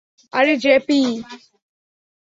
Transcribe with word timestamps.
আরে, 0.33 0.53
জেপি! 0.57 0.99